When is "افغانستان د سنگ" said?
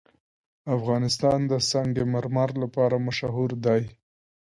0.77-1.95